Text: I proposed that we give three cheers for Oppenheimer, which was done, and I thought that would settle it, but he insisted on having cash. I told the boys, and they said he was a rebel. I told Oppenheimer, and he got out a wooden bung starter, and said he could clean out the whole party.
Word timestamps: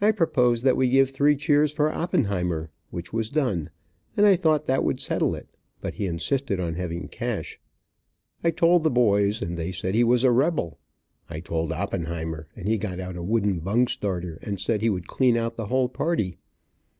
I 0.00 0.10
proposed 0.10 0.64
that 0.64 0.76
we 0.76 0.88
give 0.88 1.08
three 1.08 1.36
cheers 1.36 1.70
for 1.70 1.92
Oppenheimer, 1.94 2.68
which 2.90 3.12
was 3.12 3.30
done, 3.30 3.70
and 4.16 4.26
I 4.26 4.34
thought 4.34 4.64
that 4.64 4.82
would 4.82 4.98
settle 4.98 5.36
it, 5.36 5.46
but 5.80 5.94
he 5.94 6.06
insisted 6.06 6.58
on 6.58 6.74
having 6.74 7.06
cash. 7.06 7.60
I 8.42 8.50
told 8.50 8.82
the 8.82 8.90
boys, 8.90 9.40
and 9.40 9.56
they 9.56 9.70
said 9.70 9.94
he 9.94 10.02
was 10.02 10.24
a 10.24 10.32
rebel. 10.32 10.80
I 11.30 11.38
told 11.38 11.70
Oppenheimer, 11.70 12.48
and 12.56 12.66
he 12.66 12.76
got 12.76 12.98
out 12.98 13.14
a 13.16 13.22
wooden 13.22 13.60
bung 13.60 13.86
starter, 13.86 14.40
and 14.42 14.58
said 14.60 14.80
he 14.82 14.88
could 14.88 15.06
clean 15.06 15.36
out 15.36 15.54
the 15.56 15.66
whole 15.66 15.88
party. 15.88 16.38